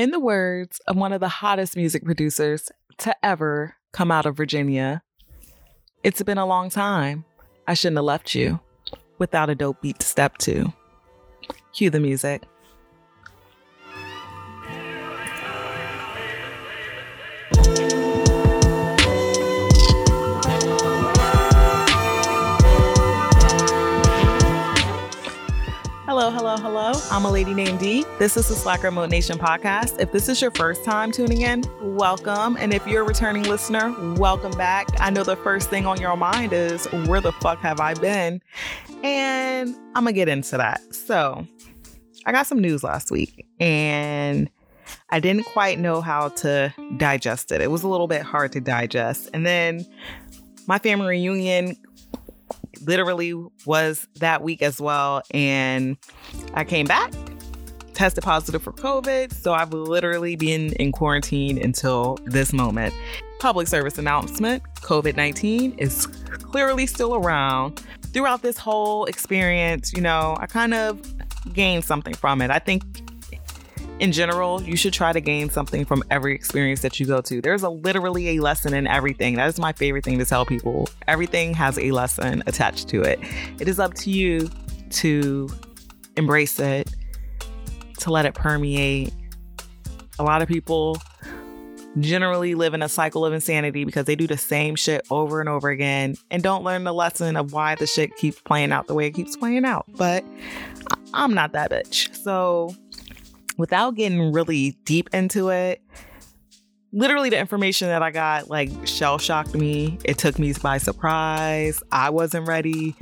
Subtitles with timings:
[0.00, 4.34] In the words of one of the hottest music producers to ever come out of
[4.34, 5.02] Virginia,
[6.02, 7.26] it's been a long time.
[7.66, 8.60] I shouldn't have left you
[9.18, 10.72] without a dope beat to step to.
[11.74, 12.44] Cue the music.
[26.32, 26.92] Hello, hello.
[27.10, 28.04] I'm a lady named D.
[28.20, 29.98] This is the Slacker Mode Nation podcast.
[29.98, 32.56] If this is your first time tuning in, welcome.
[32.60, 34.86] And if you're a returning listener, welcome back.
[35.00, 38.40] I know the first thing on your mind is where the fuck have I been?
[39.02, 40.94] And I'm going to get into that.
[40.94, 41.44] So,
[42.24, 44.48] I got some news last week and
[45.10, 47.60] I didn't quite know how to digest it.
[47.60, 49.30] It was a little bit hard to digest.
[49.34, 49.84] And then
[50.68, 51.76] my family reunion
[52.80, 53.34] literally
[53.66, 55.22] was that week as well.
[55.32, 55.96] And
[56.54, 57.12] I came back,
[57.94, 59.32] tested positive for COVID.
[59.32, 62.94] So I've literally been in quarantine until this moment.
[63.38, 67.82] Public service announcement COVID 19 is clearly still around.
[68.12, 71.00] Throughout this whole experience, you know, I kind of
[71.52, 72.50] gained something from it.
[72.50, 72.82] I think
[74.00, 77.42] in general, you should try to gain something from every experience that you go to.
[77.42, 79.34] There's a literally a lesson in everything.
[79.34, 80.88] That is my favorite thing to tell people.
[81.06, 83.20] Everything has a lesson attached to it.
[83.58, 84.48] It is up to you
[84.90, 85.50] to
[86.16, 86.90] embrace it,
[87.98, 89.12] to let it permeate.
[90.18, 90.96] A lot of people
[91.98, 95.48] generally live in a cycle of insanity because they do the same shit over and
[95.48, 98.94] over again and don't learn the lesson of why the shit keeps playing out the
[98.94, 99.84] way it keeps playing out.
[99.96, 100.24] But
[101.12, 102.14] I'm not that bitch.
[102.16, 102.74] So
[103.60, 105.80] without getting really deep into it,
[106.92, 109.98] literally the information that I got like shell shocked me.
[110.04, 111.82] It took me by surprise.
[111.92, 112.96] I wasn't ready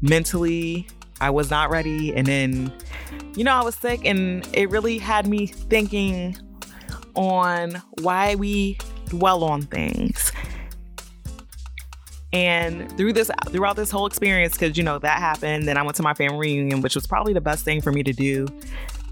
[0.00, 0.86] mentally.
[1.20, 2.14] I was not ready.
[2.14, 2.72] And then,
[3.36, 6.36] you know, I was sick and it really had me thinking
[7.14, 10.32] on why we dwell on things.
[12.32, 15.96] And through this throughout this whole experience, because you know, that happened, then I went
[15.96, 18.46] to my family reunion, which was probably the best thing for me to do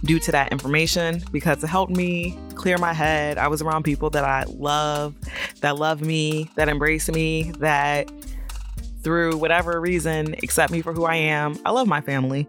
[0.05, 3.38] due to that information because it helped me clear my head.
[3.38, 5.15] I was around people that I love,
[5.61, 8.11] that love me, that embrace me, that
[9.03, 11.59] through whatever reason accept me for who I am.
[11.65, 12.49] I love my family.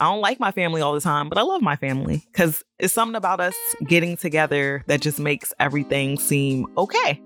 [0.00, 2.94] I don't like my family all the time, but I love my family because it's
[2.94, 7.20] something about us getting together that just makes everything seem okay.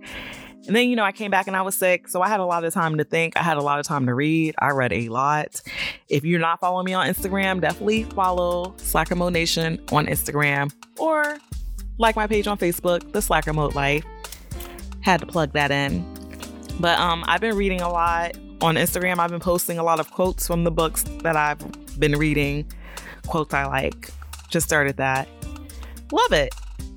[0.66, 2.08] And then, you know, I came back and I was sick.
[2.08, 3.36] So I had a lot of time to think.
[3.36, 4.54] I had a lot of time to read.
[4.58, 5.60] I read a lot.
[6.08, 11.38] If you're not following me on Instagram, definitely follow Slacker Mode Nation on Instagram or
[11.98, 14.04] like my page on Facebook, The Slacker Mode Life.
[15.00, 16.06] Had to plug that in.
[16.78, 19.18] But um, I've been reading a lot on Instagram.
[19.18, 21.58] I've been posting a lot of quotes from the books that I've
[21.98, 22.70] been reading,
[23.26, 24.10] quotes I like.
[24.48, 25.28] Just started that.
[26.12, 26.54] Love it.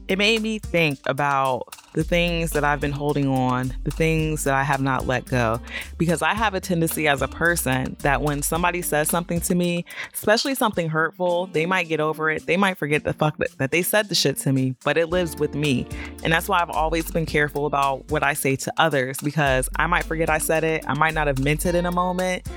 [0.07, 4.53] It made me think about the things that I've been holding on, the things that
[4.53, 5.59] I have not let go.
[5.97, 9.85] Because I have a tendency as a person that when somebody says something to me,
[10.13, 12.45] especially something hurtful, they might get over it.
[12.45, 15.09] They might forget the fuck that, that they said the shit to me, but it
[15.09, 15.87] lives with me.
[16.23, 19.87] And that's why I've always been careful about what I say to others because I
[19.87, 20.83] might forget I said it.
[20.87, 22.47] I might not have meant it in a moment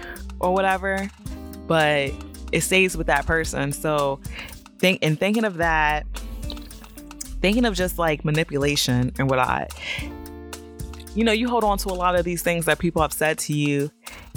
[0.40, 1.08] or whatever,
[1.66, 2.10] but
[2.52, 3.72] it stays with that person.
[3.72, 4.20] So
[4.78, 6.06] think in thinking of that,
[7.40, 9.68] thinking of just like manipulation and what I,
[11.14, 13.38] you know, you hold on to a lot of these things that people have said
[13.38, 13.90] to you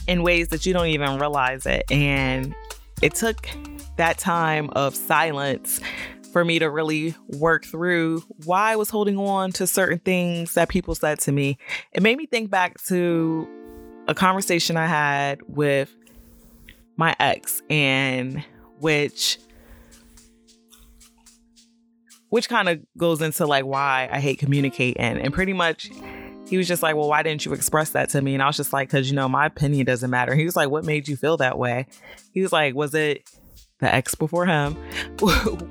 [0.08, 1.84] in ways that you don't even realize it.
[1.92, 2.56] And
[3.02, 3.48] it took
[3.98, 5.80] that time of silence
[6.32, 10.70] for me to really work through why I was holding on to certain things that
[10.70, 11.58] people said to me.
[11.92, 13.48] It made me think back to
[14.08, 15.94] a conversation I had with
[16.96, 18.44] my ex, and
[18.80, 19.40] which
[22.32, 25.02] which kind of goes into like why I hate communicating.
[25.02, 25.92] And pretty much
[26.48, 28.34] he was just like, Well, why didn't you express that to me?
[28.34, 30.34] And I was just like, Because, you know, my opinion doesn't matter.
[30.34, 31.88] He was like, What made you feel that way?
[32.32, 33.30] He was like, Was it
[33.80, 34.78] the ex before him?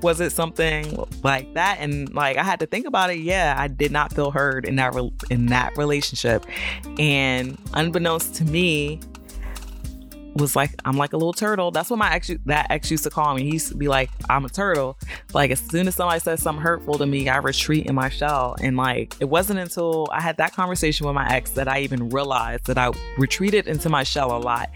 [0.03, 1.79] was it something like that?
[1.81, 3.21] And like I had to think about it.
[3.21, 6.45] Yeah, I did not feel heard in that re- in that relationship.
[6.99, 9.01] And unbeknownst to me,
[10.41, 11.71] was like I'm like a little turtle.
[11.71, 13.45] That's what my ex that ex used to call me.
[13.45, 14.99] He used to be like I'm a turtle.
[15.35, 18.57] Like as soon as somebody says something hurtful to me, I retreat in my shell.
[18.61, 22.09] And like it wasn't until I had that conversation with my ex that I even
[22.09, 24.71] realized that I retreated into my shell a lot.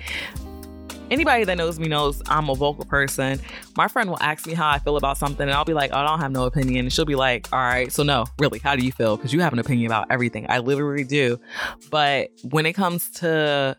[1.11, 3.39] Anybody that knows me knows I'm a vocal person.
[3.77, 5.99] My friend will ask me how I feel about something, and I'll be like, oh,
[5.99, 6.87] I don't have no opinion.
[6.87, 9.17] And she'll be like, All right, so no, really, how do you feel?
[9.17, 10.47] Because you have an opinion about everything.
[10.49, 11.39] I literally do.
[11.91, 13.77] But when it comes to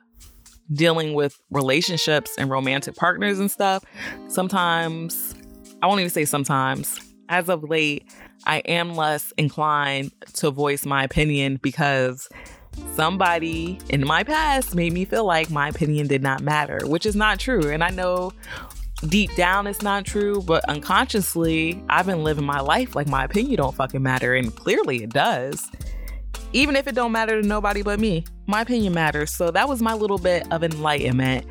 [0.74, 3.84] dealing with relationships and romantic partners and stuff,
[4.28, 5.36] sometimes,
[5.82, 8.12] I won't even say sometimes, as of late,
[8.46, 12.28] I am less inclined to voice my opinion because
[12.94, 17.16] somebody in my past made me feel like my opinion did not matter, which is
[17.16, 17.70] not true.
[17.70, 18.32] And I know
[19.08, 23.58] deep down it's not true, but unconsciously I've been living my life like my opinion
[23.58, 25.70] don't fucking matter and clearly it does.
[26.54, 29.32] Even if it don't matter to nobody but me, my opinion matters.
[29.32, 31.46] So that was my little bit of enlightenment.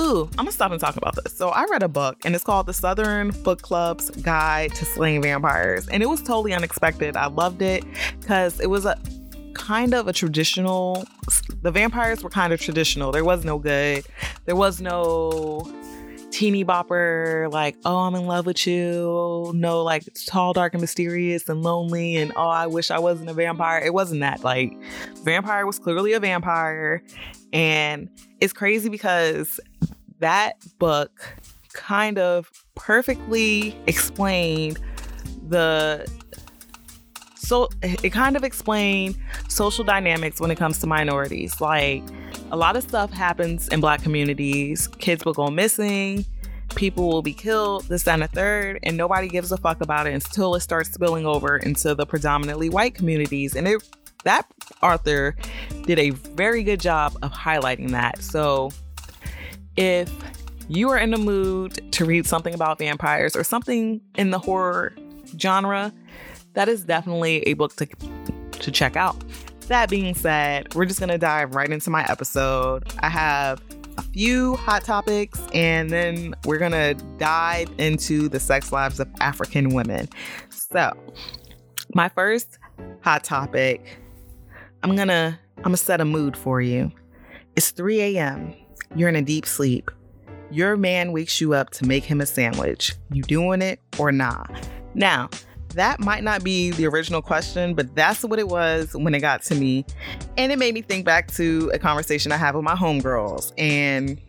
[0.00, 1.36] Ooh, I'm gonna stop and talk about this.
[1.36, 5.22] So I read a book and it's called The Southern Book Club's Guide to Slaying
[5.22, 5.88] Vampires.
[5.88, 7.16] And it was totally unexpected.
[7.16, 7.84] I loved it
[8.20, 8.98] because it was a
[9.54, 11.04] kind of a traditional
[11.62, 13.12] the vampires were kind of traditional.
[13.12, 14.04] There was no good.
[14.46, 15.70] There was no
[16.32, 19.52] teeny bopper, like, oh, I'm in love with you.
[19.54, 23.34] No, like tall, dark, and mysterious and lonely, and oh, I wish I wasn't a
[23.34, 23.78] vampire.
[23.78, 24.42] It wasn't that.
[24.42, 24.72] Like,
[25.22, 27.04] vampire was clearly a vampire.
[27.52, 28.08] And
[28.40, 29.60] it's crazy because
[30.18, 31.36] that book
[31.74, 34.80] kind of perfectly explained
[35.48, 36.06] the
[37.42, 39.16] so it kind of explained
[39.48, 41.60] social dynamics when it comes to minorities.
[41.60, 42.02] Like
[42.52, 44.86] a lot of stuff happens in black communities.
[44.86, 46.24] Kids will go missing,
[46.76, 50.14] people will be killed, this and a third, and nobody gives a fuck about it
[50.14, 53.56] until it starts spilling over into the predominantly white communities.
[53.56, 53.82] And it
[54.24, 54.46] that
[54.80, 55.36] author
[55.84, 58.22] did a very good job of highlighting that.
[58.22, 58.70] So
[59.76, 60.12] if
[60.68, 64.94] you are in the mood to read something about vampires or something in the horror
[65.38, 65.92] genre,
[66.54, 69.16] that is definitely a book to, to check out.
[69.68, 72.84] That being said, we're just gonna dive right into my episode.
[73.00, 73.62] I have
[73.98, 79.74] a few hot topics and then we're gonna dive into the sex lives of African
[79.74, 80.08] women.
[80.50, 80.92] So,
[81.94, 82.58] my first
[83.02, 83.98] hot topic,
[84.82, 86.90] I'm gonna I'm gonna set a mood for you.
[87.54, 88.54] It's 3 a.m.
[88.96, 89.90] You're in a deep sleep.
[90.50, 92.94] Your man wakes you up to make him a sandwich.
[93.10, 94.44] You doing it or nah?
[94.94, 95.30] Now,
[95.74, 99.42] that might not be the original question, but that's what it was when it got
[99.42, 99.84] to me.
[100.36, 103.52] And it made me think back to a conversation I had with my homegirls.
[103.58, 104.20] And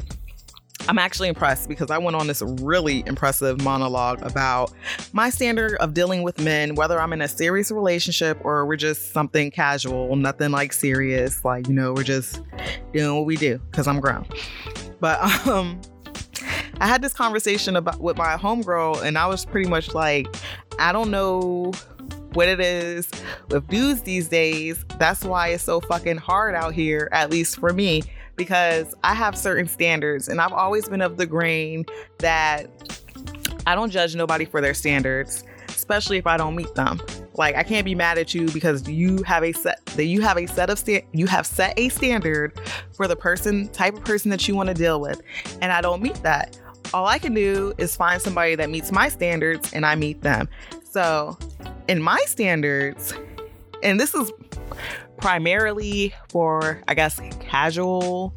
[0.88, 4.74] I'm actually impressed because I went on this really impressive monologue about
[5.14, 9.14] my standard of dealing with men, whether I'm in a serious relationship or we're just
[9.14, 11.46] something casual, nothing like serious.
[11.46, 12.42] Like, you know, we're just
[12.92, 14.26] doing what we do because I'm grown.
[15.00, 15.80] But, um,
[16.82, 20.28] I had this conversation about with my homegirl, and I was pretty much like,
[20.80, 21.72] I don't know
[22.34, 23.10] what it is
[23.50, 24.84] with dudes these days.
[24.98, 28.04] That's why it's so fucking hard out here, at least for me,
[28.36, 31.86] because I have certain standards, and I've always been of the grain
[32.20, 32.68] that
[33.66, 37.02] I don't judge nobody for their standards, especially if I don't meet them.
[37.36, 40.38] Like I can't be mad at you because you have a set that you have
[40.38, 42.60] a set of sta- you have set a standard
[42.96, 45.22] for the person type of person that you want to deal with,
[45.62, 46.60] and I don't meet that
[46.94, 50.50] all I can do is find somebody that meets my standards and I meet them.
[50.90, 51.38] So,
[51.88, 53.14] in my standards,
[53.82, 54.32] and this is
[55.18, 58.34] primarily for, I guess, casual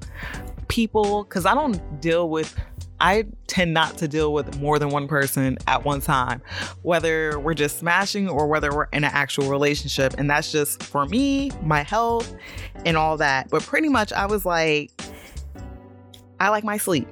[0.68, 2.58] people, because I don't deal with,
[3.00, 6.40] I tend not to deal with more than one person at one time,
[6.82, 10.14] whether we're just smashing or whether we're in an actual relationship.
[10.16, 12.34] And that's just for me, my health,
[12.84, 13.50] and all that.
[13.50, 14.90] But pretty much, I was like,
[16.40, 17.08] I like my sleep.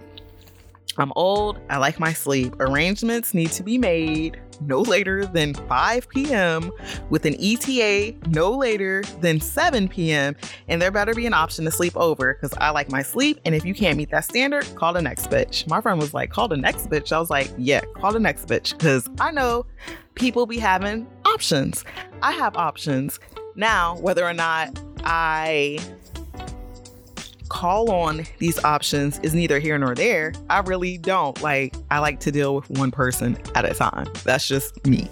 [0.99, 2.55] I'm old, I like my sleep.
[2.61, 6.71] Arrangements need to be made no later than 5 p.m.
[7.11, 10.37] with an ETA no later than 7 p.m.
[10.69, 13.41] And there better be an option to sleep over because I like my sleep.
[13.45, 15.67] And if you can't meet that standard, call the next bitch.
[15.69, 17.13] My friend was like, call the next bitch.
[17.13, 19.67] I was like, yeah, call the next bitch because I know
[20.15, 21.85] people be having options.
[22.23, 23.19] I have options.
[23.57, 25.79] Now, whether or not I
[27.55, 30.33] call on these options is neither here nor there.
[30.51, 31.41] I really don't.
[31.41, 34.09] Like, I like to deal with one person at a time.
[34.25, 35.09] That's just me.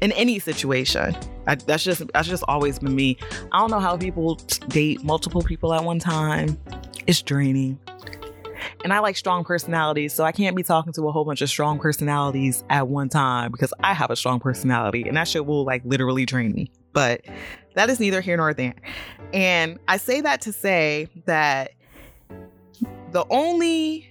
[0.00, 1.14] In any situation.
[1.46, 3.18] I, that's just that's just always been me.
[3.52, 4.36] I don't know how people
[4.68, 6.58] date multiple people at one time.
[7.06, 7.78] It's draining.
[8.84, 11.48] And I like strong personalities, so I can't be talking to a whole bunch of
[11.48, 15.64] strong personalities at one time because I have a strong personality and that shit will
[15.64, 16.70] like literally drain me.
[16.92, 17.22] But
[17.74, 18.74] that is neither here nor there.
[19.32, 21.72] And I say that to say that
[23.12, 24.08] the only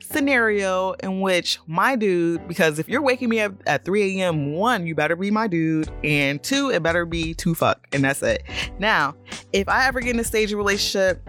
[0.00, 4.86] scenario in which my dude, because if you're waking me up at 3 a.m., one,
[4.86, 8.42] you better be my dude, and two, it better be two fuck, and that's it.
[8.78, 9.14] Now,
[9.52, 11.22] if I ever get in a stage of relationship,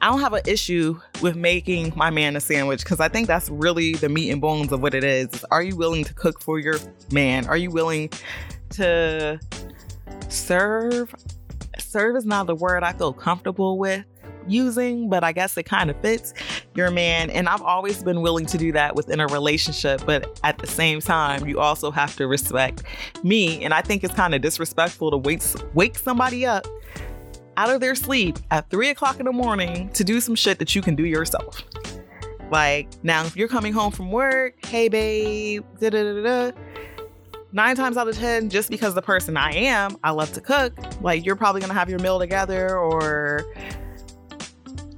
[0.00, 3.48] I don't have an issue with making my man a sandwich because I think that's
[3.48, 5.44] really the meat and bones of what it is.
[5.50, 6.76] Are you willing to cook for your
[7.10, 7.46] man?
[7.46, 8.10] Are you willing
[8.74, 9.40] to
[10.28, 11.14] serve?
[11.78, 14.04] Serve is not the word I feel comfortable with
[14.46, 16.34] using, but I guess it kind of fits.
[16.74, 17.30] your man.
[17.30, 20.02] And I've always been willing to do that within a relationship.
[20.04, 22.82] But at the same time, you also have to respect
[23.22, 23.64] me.
[23.64, 25.42] And I think it's kind of disrespectful to wake,
[25.74, 26.66] wake somebody up
[27.56, 30.74] out of their sleep at three o'clock in the morning to do some shit that
[30.74, 31.62] you can do yourself.
[32.50, 36.58] Like, now, if you're coming home from work, hey, babe, da da da da.
[37.54, 40.72] Nine times out of 10, just because the person I am, I love to cook,
[41.00, 43.44] like, you're probably gonna have your meal together, or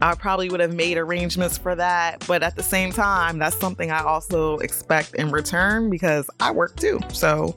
[0.01, 2.25] I probably would have made arrangements for that.
[2.27, 6.77] But at the same time, that's something I also expect in return because I work
[6.77, 6.99] too.
[7.13, 7.55] So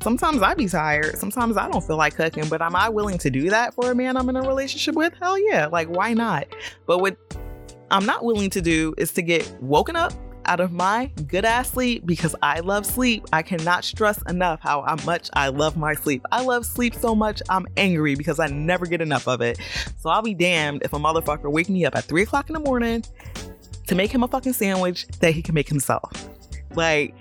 [0.00, 1.18] sometimes I be tired.
[1.18, 3.94] Sometimes I don't feel like cooking, but am I willing to do that for a
[3.94, 5.12] man I'm in a relationship with?
[5.20, 5.66] Hell yeah.
[5.66, 6.46] Like, why not?
[6.86, 7.18] But what
[7.90, 10.14] I'm not willing to do is to get woken up
[10.46, 13.26] out of my good ass sleep because I love sleep.
[13.32, 16.24] I cannot stress enough how much I love my sleep.
[16.32, 19.58] I love sleep so much, I'm angry because I never get enough of it.
[19.98, 22.60] So I'll be damned if a motherfucker wake me up at three o'clock in the
[22.60, 23.04] morning
[23.86, 26.12] to make him a fucking sandwich that he can make himself.
[26.74, 27.14] Like,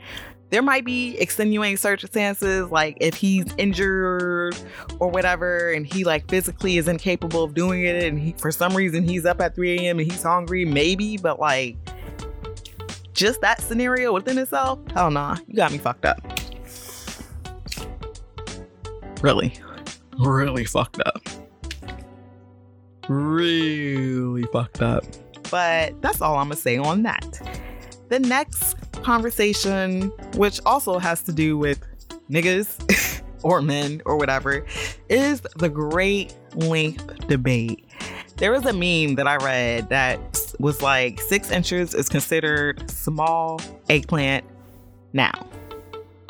[0.50, 4.58] there might be extenuating circumstances like if he's injured
[5.00, 8.76] or whatever and he like physically is incapable of doing it and he for some
[8.76, 11.78] reason he's up at 3 a.m and he's hungry maybe but like
[13.20, 14.80] just that scenario within itself?
[14.94, 15.36] Hell nah.
[15.48, 16.22] You got me fucked up.
[19.22, 19.54] Really.
[20.18, 21.22] Really fucked up.
[23.10, 25.04] Really fucked up.
[25.52, 27.42] But that's all i'm gonna say on that.
[28.08, 30.04] The next conversation,
[30.36, 31.86] which also has to do with
[32.30, 34.66] niggas or men or whatever,
[35.10, 37.86] is the great length debate.
[38.38, 40.20] There was a meme that I read that
[40.60, 44.46] was like six inches is considered small eggplant
[45.14, 45.48] now.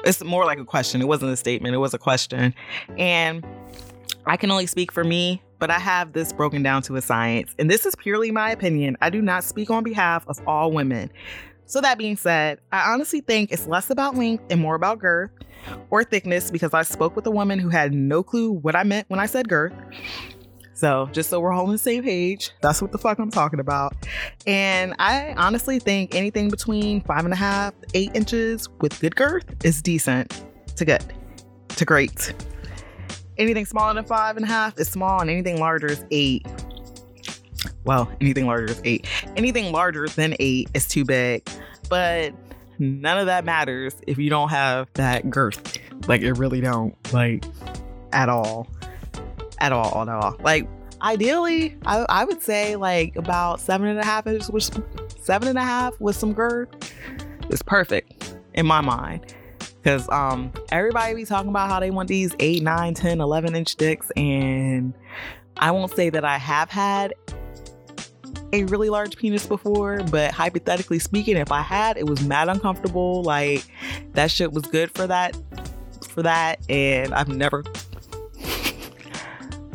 [0.05, 1.01] It's more like a question.
[1.01, 2.53] It wasn't a statement, it was a question.
[2.97, 3.45] And
[4.25, 7.53] I can only speak for me, but I have this broken down to a science.
[7.59, 8.97] And this is purely my opinion.
[9.01, 11.11] I do not speak on behalf of all women.
[11.65, 15.29] So, that being said, I honestly think it's less about length and more about girth
[15.91, 19.07] or thickness because I spoke with a woman who had no clue what I meant
[19.07, 19.73] when I said girth.
[20.79, 23.59] So, just so we're all on the same page, that's what the fuck I'm talking
[23.59, 23.93] about.
[24.47, 29.43] And I honestly think anything between five and a half, eight inches with good girth
[29.65, 30.41] is decent
[30.77, 31.03] to good
[31.67, 32.33] to great.
[33.37, 36.47] Anything smaller than five and a half is small, and anything larger is eight
[37.83, 39.05] well, anything larger is eight.
[39.35, 41.45] Anything larger than eight is too big.
[41.89, 42.33] But
[42.77, 45.77] none of that matters if you don't have that girth.
[46.07, 46.95] Like it really don't.
[47.11, 47.43] Like
[48.13, 48.67] at all.
[49.59, 50.35] At all, at all.
[50.41, 50.67] Like
[51.01, 54.83] ideally, I, I would say like about seven and a half inches with
[55.21, 56.69] seven and a half with some girth
[57.49, 59.33] is perfect in my mind.
[59.83, 63.75] Cause um everybody be talking about how they want these 8, 9, 10, 11 inch
[63.75, 64.93] dicks and
[65.57, 67.13] I won't say that I have had
[68.51, 73.23] a really large penis before, but hypothetically speaking, if I had, it was mad uncomfortable.
[73.23, 73.63] Like
[74.13, 75.37] that shit was good for that
[76.09, 77.63] for that and I've never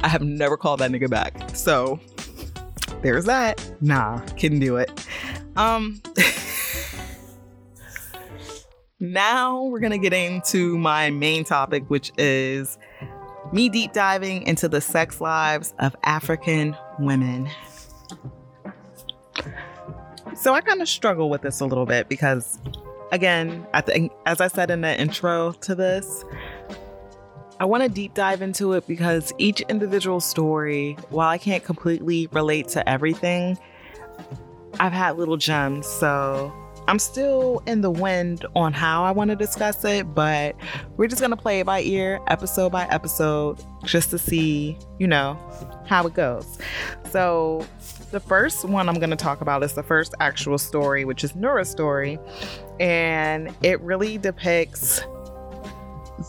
[0.05, 1.57] I have never called that nigga back.
[1.57, 1.99] So
[3.01, 3.65] there's that.
[3.81, 4.91] Nah, can't do it.
[5.57, 6.03] Um
[9.01, 12.77] now we're gonna get into my main topic, which is
[13.51, 17.49] me deep diving into the sex lives of African women.
[20.37, 22.59] So I kind of struggle with this a little bit because,
[23.11, 26.25] again, I think, as I said in the intro to this,
[27.61, 32.29] I want to deep dive into it because each individual story, while I can't completely
[32.33, 33.59] relate to everything,
[34.81, 35.87] I've had little gems.
[35.87, 36.53] So
[36.87, 40.57] I'm still in the wind on how I want to discuss it, but
[40.97, 45.07] we're just going to play it by ear, episode by episode, just to see, you
[45.07, 45.39] know,
[45.87, 46.59] how it goes.
[47.11, 47.67] So,
[48.11, 51.33] the first one I'm going to talk about is the first actual story, which is
[51.33, 52.19] Nura's story.
[52.79, 55.01] And it really depicts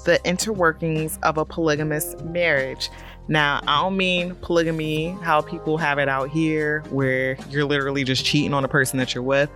[0.04, 2.90] the interworkings of a polygamous marriage.
[3.28, 8.24] Now, I don't mean polygamy, how people have it out here, where you're literally just
[8.24, 9.50] cheating on a person that you're with.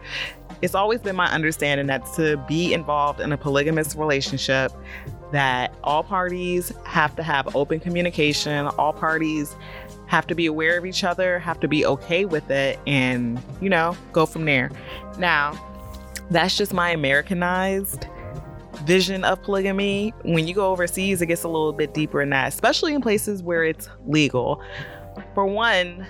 [0.61, 4.71] It's always been my understanding that to be involved in a polygamous relationship,
[5.31, 9.55] that all parties have to have open communication, all parties
[10.07, 13.69] have to be aware of each other, have to be okay with it, and, you
[13.69, 14.71] know, go from there.
[15.19, 15.53] Now,
[16.31, 18.07] that's just my Americanized
[18.85, 20.13] vision of polygamy.
[20.23, 23.43] When you go overseas, it gets a little bit deeper in that, especially in places
[23.43, 24.61] where it's legal.
[25.33, 26.05] For one,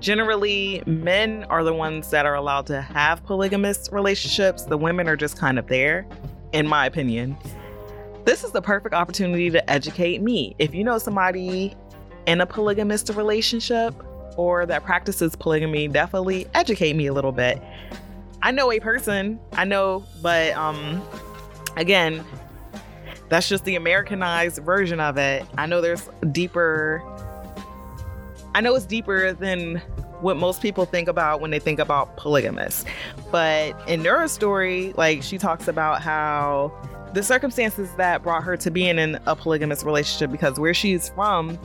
[0.00, 5.16] generally, men are the ones that are allowed to have polygamous relationships, the women are
[5.16, 6.06] just kind of there,
[6.52, 7.36] in my opinion.
[8.24, 10.54] This is the perfect opportunity to educate me.
[10.58, 11.74] If you know somebody
[12.26, 13.94] in a polygamous relationship,
[14.36, 17.62] or that practices polygamy definitely educate me a little bit.
[18.42, 21.02] I know a person, I know, but um
[21.76, 22.24] again,
[23.28, 25.44] that's just the Americanized version of it.
[25.56, 27.02] I know there's deeper
[28.56, 29.78] I know it's deeper than
[30.20, 32.84] what most people think about when they think about polygamous.
[33.32, 36.72] But in Nura's story, like she talks about how
[37.14, 41.58] the circumstances that brought her to being in a polygamous relationship because where she's from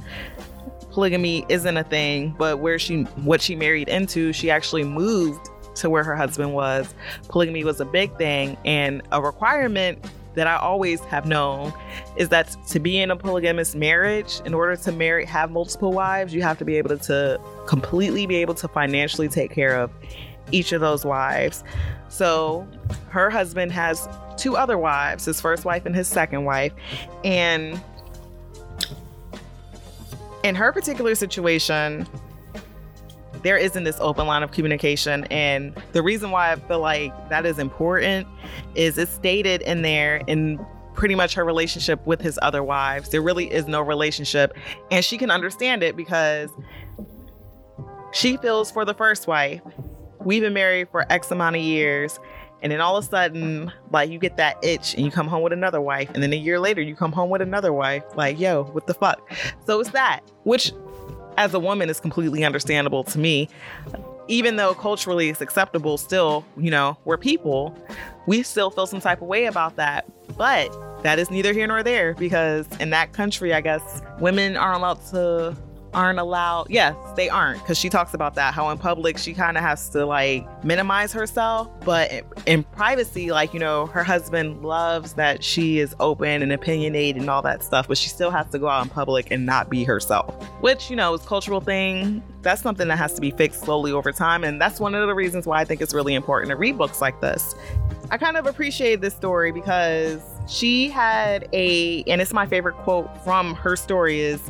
[0.92, 5.49] polygamy isn't a thing but where she what she married into she actually moved
[5.80, 6.94] to where her husband was
[7.28, 10.04] polygamy was a big thing and a requirement
[10.36, 11.74] that I always have known
[12.16, 16.34] is that to be in a polygamous marriage, in order to marry, have multiple wives,
[16.34, 19.92] you have to be able to completely be able to financially take care of
[20.52, 21.64] each of those wives.
[22.10, 22.68] So
[23.10, 24.08] her husband has
[24.38, 26.74] two other wives, his first wife and his second wife.
[27.24, 27.82] And
[30.44, 32.08] in her particular situation,
[33.44, 35.26] there isn't this open line of communication.
[35.26, 38.28] And the reason why I feel like that is important
[38.76, 43.10] is it's stated in there in pretty much her relationship with his other wives.
[43.10, 44.54] There really is no relationship.
[44.92, 46.50] And she can understand it because
[48.12, 49.62] she feels for the first wife.
[50.20, 52.20] We've been married for X amount of years.
[52.62, 55.42] And then all of a sudden, like you get that itch and you come home
[55.42, 56.10] with another wife.
[56.14, 58.04] And then a year later, you come home with another wife.
[58.16, 59.32] Like, yo, what the fuck?
[59.66, 60.74] So it's that, which
[61.40, 63.48] as a woman is completely understandable to me.
[64.28, 67.76] Even though culturally it's acceptable, still, you know, we're people,
[68.28, 70.06] we still feel some type of way about that.
[70.38, 70.70] But
[71.02, 75.04] that is neither here nor there because in that country, I guess women aren't allowed
[75.12, 75.56] to
[75.94, 76.70] aren't allowed.
[76.70, 79.90] Yes, they aren't because she talks about that how in public she kind of has
[79.90, 82.12] to like minimize herself, but
[82.46, 87.30] in privacy, like you know, her husband loves that she is open and opinionated and
[87.30, 89.84] all that stuff, but she still has to go out in public and not be
[89.84, 92.24] herself, which you know is cultural thing.
[92.42, 95.16] That's something that has to be fixed slowly over time, and that's one of the
[95.16, 97.56] reasons why I think it's really important to read books like this.
[98.12, 103.24] I kind of appreciate this story because she had a, and it's my favorite quote
[103.24, 104.42] from her story is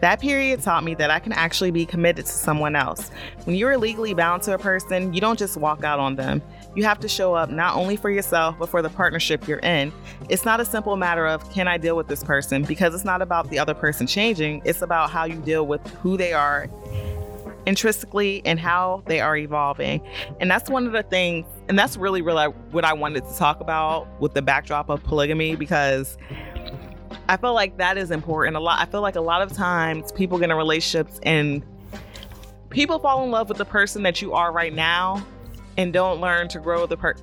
[0.00, 3.10] that period taught me that I can actually be committed to someone else.
[3.44, 6.42] When you're legally bound to a person, you don't just walk out on them.
[6.76, 9.92] You have to show up not only for yourself, but for the partnership you're in.
[10.28, 12.62] It's not a simple matter of, can I deal with this person?
[12.62, 16.16] Because it's not about the other person changing, it's about how you deal with who
[16.16, 16.68] they are
[17.66, 20.00] intrinsically and how they are evolving.
[20.40, 23.60] And that's one of the things, and that's really, really what I wanted to talk
[23.60, 26.16] about with the backdrop of polygamy because
[27.28, 28.56] I feel like that is important.
[28.56, 28.80] A lot.
[28.80, 31.62] I feel like a lot of times people get in relationships and
[32.70, 35.24] people fall in love with the person that you are right now,
[35.76, 37.14] and don't learn to grow the per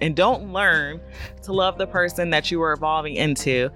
[0.00, 1.00] and don't learn
[1.42, 3.70] to love the person that you are evolving into,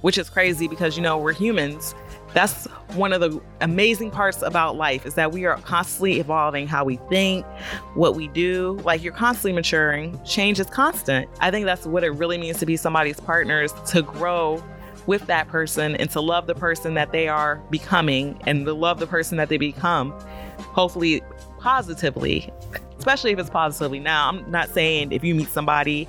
[0.00, 1.94] which is crazy because you know we're humans.
[2.34, 6.84] That's one of the amazing parts about life is that we are constantly evolving how
[6.84, 7.46] we think,
[7.94, 8.78] what we do.
[8.84, 10.22] Like you're constantly maturing.
[10.24, 11.28] Change is constant.
[11.40, 14.62] I think that's what it really means to be somebody's partners to grow
[15.08, 19.00] with that person and to love the person that they are becoming and to love
[19.00, 20.10] the person that they become,
[20.58, 21.22] hopefully
[21.58, 22.52] positively,
[22.98, 24.00] especially if it's positively.
[24.00, 26.06] Now, I'm not saying if you meet somebody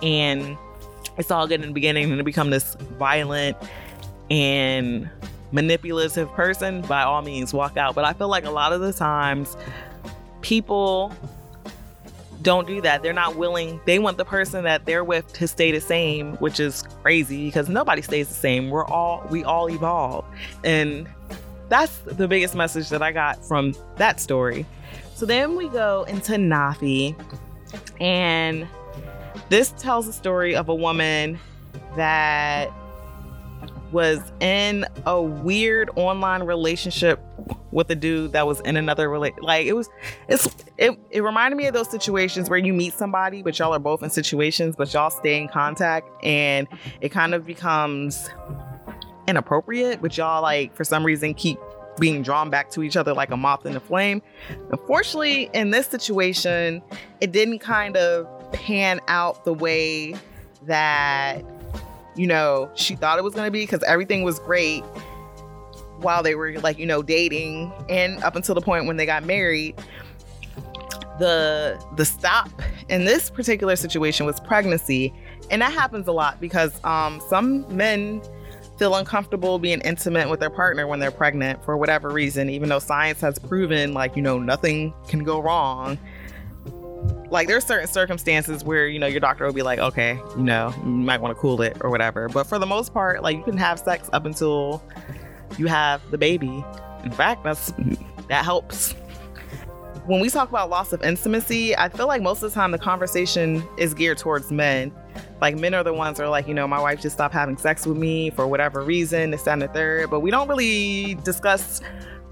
[0.00, 0.56] and
[1.18, 3.56] it's all good in the beginning and to become this violent
[4.30, 5.10] and
[5.50, 7.96] manipulative person, by all means, walk out.
[7.96, 9.56] But I feel like a lot of the times
[10.40, 11.12] people
[12.46, 13.02] don't do that.
[13.02, 13.80] They're not willing.
[13.86, 17.68] They want the person that they're with to stay the same, which is crazy because
[17.68, 18.70] nobody stays the same.
[18.70, 20.24] We're all we all evolve.
[20.62, 21.08] And
[21.68, 24.64] that's the biggest message that I got from that story.
[25.16, 27.16] So then we go into Nafi
[28.00, 28.68] and
[29.48, 31.40] this tells the story of a woman
[31.96, 32.70] that
[33.90, 37.18] was in a weird online relationship
[37.76, 39.90] with a dude that was in another relate like it was
[40.28, 43.78] it's it, it reminded me of those situations where you meet somebody but y'all are
[43.78, 46.66] both in situations but y'all stay in contact and
[47.02, 48.30] it kind of becomes
[49.28, 51.58] inappropriate but y'all like for some reason keep
[52.00, 54.22] being drawn back to each other like a moth in a flame.
[54.70, 56.80] Unfortunately in this situation
[57.20, 60.14] it didn't kind of pan out the way
[60.62, 61.44] that
[62.14, 64.82] you know, she thought it was going to be because everything was great
[65.98, 69.24] while they were like, you know, dating and up until the point when they got
[69.24, 69.74] married.
[71.18, 72.50] The the stop
[72.90, 75.14] in this particular situation was pregnancy.
[75.50, 78.20] And that happens a lot because um, some men
[78.78, 82.78] feel uncomfortable being intimate with their partner when they're pregnant for whatever reason, even though
[82.78, 85.98] science has proven like, you know, nothing can go wrong
[87.30, 90.72] like there's certain circumstances where you know your doctor will be like okay you know
[90.78, 93.42] you might want to cool it or whatever but for the most part like you
[93.42, 94.82] can have sex up until
[95.58, 96.64] you have the baby
[97.06, 97.72] in fact that's
[98.28, 98.92] that helps.
[100.06, 102.78] When we talk about loss of intimacy, I feel like most of the time the
[102.78, 104.92] conversation is geared towards men.
[105.40, 107.56] Like men are the ones that are like, you know, my wife just stopped having
[107.56, 110.10] sex with me for whatever reason, this, that, and the third.
[110.10, 111.80] But we don't really discuss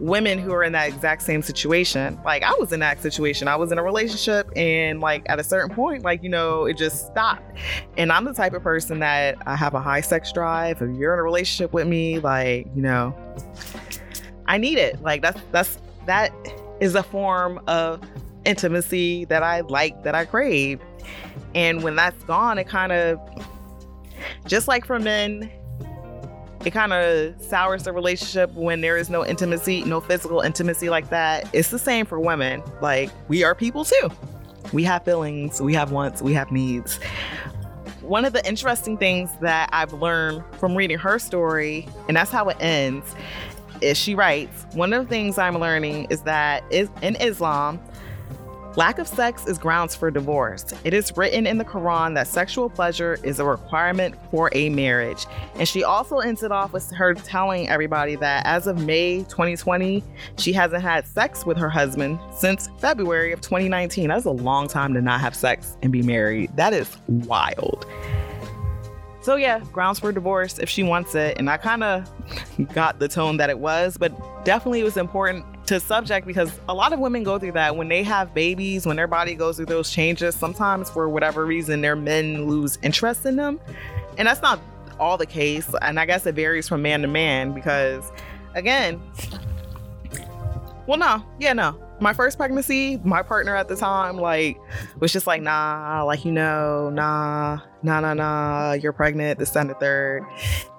[0.05, 2.21] women who are in that exact same situation.
[2.27, 3.49] Like I was in that situation.
[3.49, 6.77] I was in a relationship and like at a certain point, like, you know, it
[6.77, 7.59] just stopped.
[7.97, 10.83] And I'm the type of person that I have a high sex drive.
[10.83, 13.17] If you're in a relationship with me, like, you know,
[14.47, 15.01] I need it.
[15.01, 16.33] Like that's that's that
[16.81, 18.03] is a form of
[18.45, 20.81] intimacy that I like, that I crave.
[21.55, 23.19] And when that's gone, it kind of
[24.47, 25.51] just like for men,
[26.65, 31.11] it kind of sours the relationship when there is no intimacy, no physical intimacy like
[31.11, 31.49] that.
[31.53, 32.63] It's the same for women.
[32.81, 34.11] Like, we are people too.
[34.73, 36.99] We have feelings, we have wants, we have needs.
[38.01, 42.49] One of the interesting things that I've learned from reading her story, and that's how
[42.49, 43.15] it ends,
[43.81, 47.81] is she writes, One of the things I'm learning is that in Islam,
[48.77, 50.65] Lack of sex is grounds for divorce.
[50.83, 55.27] It is written in the Quran that sexual pleasure is a requirement for a marriage.
[55.55, 60.03] And she also ends it off with her telling everybody that as of May 2020,
[60.39, 64.09] she hasn't had sex with her husband since February of 2019.
[64.09, 66.51] That's a long time to not have sex and be married.
[66.57, 67.87] That is wild.
[69.21, 71.39] So, yeah, grounds for divorce if she wants it.
[71.39, 72.11] And I kind of
[72.75, 76.75] got the tone that it was, but definitely it was important to subject because a
[76.75, 79.67] lot of women go through that when they have babies, when their body goes through
[79.67, 80.35] those changes.
[80.35, 83.61] Sometimes, for whatever reason, their men lose interest in them.
[84.19, 84.61] And that's not
[84.99, 85.69] all the case.
[85.83, 88.13] And I guess it varies from man to man because,
[88.55, 89.01] again,
[90.87, 94.59] well, no, yeah, no my first pregnancy, my partner at the time, like,
[95.01, 99.69] was just like, nah, like, you know, nah, nah, nah, nah, you're pregnant, the second,
[99.69, 100.25] the third.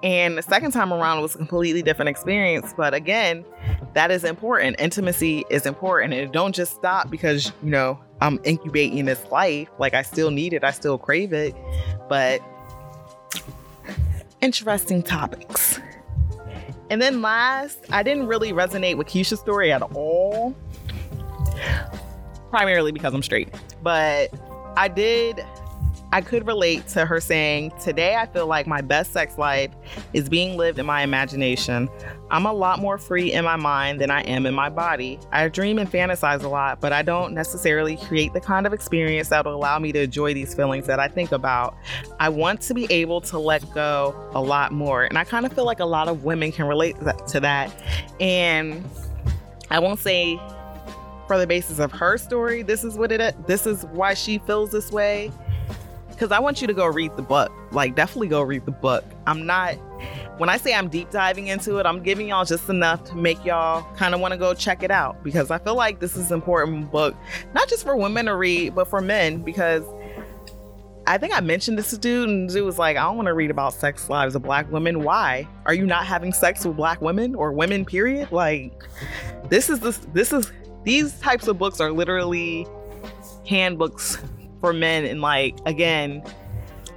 [0.02, 2.74] And the second time around was a completely different experience.
[2.76, 3.44] But again,
[3.94, 4.76] that is important.
[4.78, 6.12] Intimacy is important.
[6.12, 9.68] And don't just stop because, you know, I'm incubating this life.
[9.78, 11.54] Like, I still need it, I still crave it.
[12.08, 12.42] But
[14.40, 15.80] interesting topics.
[16.90, 20.54] And then last, I didn't really resonate with Keisha's story at all
[22.50, 23.48] primarily because I'm straight.
[23.82, 24.32] But
[24.76, 25.44] I did
[26.12, 29.70] I could relate to her saying, Today I feel like my best sex life
[30.12, 31.88] is being lived in my imagination.
[32.30, 35.18] I'm a lot more free in my mind than I am in my body.
[35.32, 39.28] I dream and fantasize a lot, but I don't necessarily create the kind of experience
[39.28, 41.76] that will allow me to enjoy these feelings that I think about.
[42.20, 45.04] I want to be able to let go a lot more.
[45.04, 46.96] And I kind of feel like a lot of women can relate
[47.28, 47.72] to that.
[48.20, 48.84] And
[49.70, 50.40] I won't say
[51.26, 54.70] for the basis of her story, this is what it this is why she feels
[54.70, 55.30] this way.
[56.18, 57.52] Cause I want you to go read the book.
[57.72, 59.04] Like definitely go read the book.
[59.26, 59.74] I'm not
[60.38, 63.42] when I say I'm deep diving into it, I'm giving y'all just enough to make
[63.44, 66.30] y'all kind of want to go check it out because I feel like this is
[66.30, 67.16] an important book,
[67.54, 69.82] not just for women to read, but for men because
[71.06, 73.34] I think I mentioned this to dude, and dude was like, I don't want to
[73.34, 75.04] read about sex lives of black women.
[75.04, 75.46] Why?
[75.64, 78.32] Are you not having sex with black women or women, period?
[78.32, 78.72] Like,
[79.48, 80.50] this is this this is
[80.82, 82.66] these types of books are literally
[83.46, 84.18] handbooks
[84.60, 86.22] for men and like again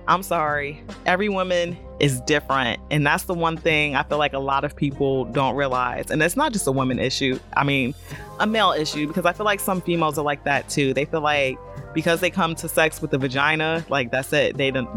[0.08, 4.40] i'm sorry every woman is different and that's the one thing i feel like a
[4.40, 7.94] lot of people don't realize and it's not just a woman issue i mean
[8.40, 11.22] a male issue because i feel like some females are like that too they feel
[11.22, 11.58] like
[11.94, 14.90] because they come to sex with the vagina like that's it they don't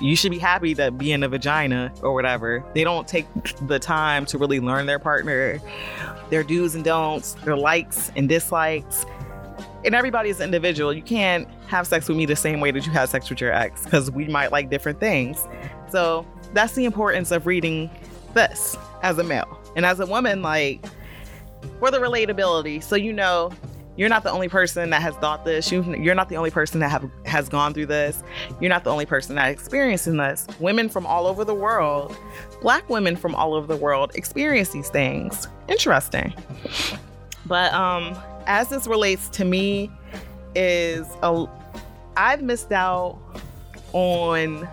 [0.00, 2.64] you should be happy to be in a vagina or whatever.
[2.74, 3.26] They don't take
[3.66, 5.60] the time to really learn their partner,
[6.30, 9.06] their do's and don'ts, their likes and dislikes.
[9.86, 10.92] And everybody is individual.
[10.92, 13.52] You can't have sex with me the same way that you have sex with your
[13.52, 15.46] ex because we might like different things.
[15.90, 17.88] So that's the importance of reading
[18.34, 19.58] this as a male.
[19.76, 20.84] And as a woman, like
[21.78, 22.82] for the relatability.
[22.82, 23.52] So you know
[23.96, 25.72] you're not the only person that has thought this.
[25.72, 28.22] You, you're not the only person that have has gone through this.
[28.60, 30.46] You're not the only person that experiencing this.
[30.60, 32.14] Women from all over the world,
[32.60, 35.48] black women from all over the world experience these things.
[35.68, 36.34] Interesting.
[37.46, 39.90] But um, as this relates to me,
[40.54, 41.46] is a
[42.16, 43.18] I've missed out
[43.92, 44.66] on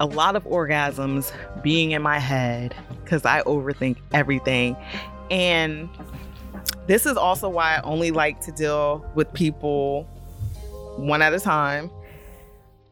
[0.00, 1.32] a lot of orgasms
[1.62, 4.76] being in my head because I overthink everything.
[5.30, 5.88] And
[6.86, 10.04] this is also why I only like to deal with people
[10.96, 11.90] one at a time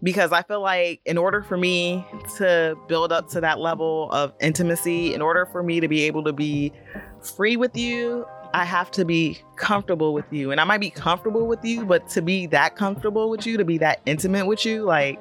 [0.03, 4.33] because I feel like in order for me to build up to that level of
[4.41, 6.73] intimacy, in order for me to be able to be
[7.21, 10.51] free with you, I have to be comfortable with you.
[10.51, 13.65] And I might be comfortable with you, but to be that comfortable with you, to
[13.65, 15.21] be that intimate with you, like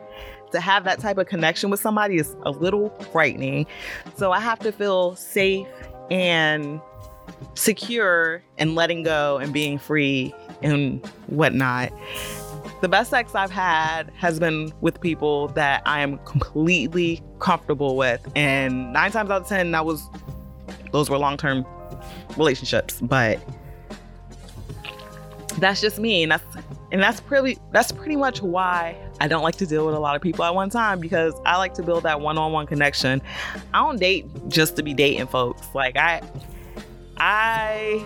[0.51, 3.65] to have that type of connection with somebody is a little frightening.
[4.15, 5.67] So I have to feel safe
[6.09, 6.79] and
[7.53, 11.91] secure and letting go and being free and whatnot.
[12.81, 18.25] The best sex I've had has been with people that I am completely comfortable with.
[18.35, 20.07] And nine times out of 10, that was,
[20.91, 21.65] those were long term
[22.35, 22.99] relationships.
[23.01, 23.39] But
[25.59, 26.23] that's just me.
[26.23, 26.45] And that's,
[26.91, 30.15] and that's pretty, that's pretty much why I don't like to deal with a lot
[30.15, 33.21] of people at one time because I like to build that one on one connection.
[33.73, 35.67] I don't date just to be dating folks.
[35.73, 36.21] Like, I,
[37.17, 38.05] I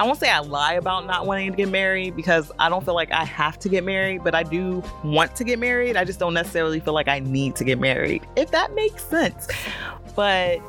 [0.00, 2.94] I won't say I lie about not wanting to get married because I don't feel
[2.94, 5.94] like I have to get married, but I do want to get married.
[5.94, 9.46] I just don't necessarily feel like I need to get married, if that makes sense.
[10.16, 10.60] But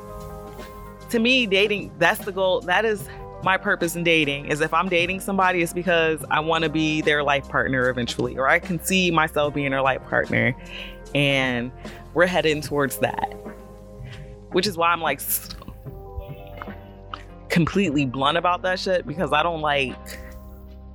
[1.12, 2.62] to me, dating, that's the goal.
[2.62, 3.06] That is
[3.44, 7.02] my purpose in dating is if I'm dating somebody, it's because I want to be
[7.02, 10.56] their life partner eventually, or I can see myself being their life partner.
[11.14, 11.70] And
[12.14, 13.34] we're heading towards that.
[14.52, 15.20] Which is why I'm like
[17.50, 20.18] completely blunt about that shit because I don't like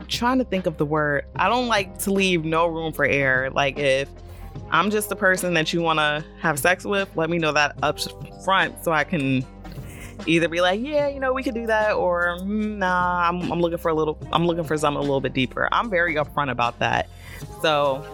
[0.08, 1.26] trying to think of the word.
[1.36, 3.52] I don't like to leave no room for error.
[3.52, 4.10] Like if
[4.72, 7.76] I'm just the person that you want to have sex with, let me know that
[7.84, 8.00] up
[8.44, 9.46] front so I can
[10.26, 13.60] either be like, yeah, you know, we could do that, or mm, nah, I'm, I'm
[13.62, 15.70] looking for a little, I'm looking for something a little bit deeper.
[15.72, 17.10] I'm very upfront about that.
[17.62, 18.06] So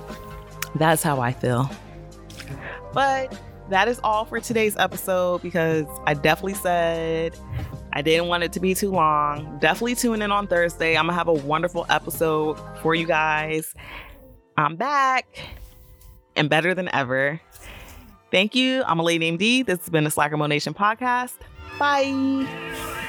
[0.76, 1.70] that's how I feel.
[2.94, 3.38] But
[3.70, 7.38] that is all for today's episode because I definitely said
[7.94, 9.58] I didn't want it to be too long.
[9.60, 10.98] Definitely tune in on Thursday.
[10.98, 13.74] I'm going to have a wonderful episode for you guys.
[14.58, 15.26] I'm back
[16.36, 17.40] and better than ever.
[18.32, 18.84] Thank you.
[18.88, 19.62] I'm a lady named D.
[19.62, 21.36] This has been the Slacker Mode Nation podcast.
[21.78, 23.03] 拜。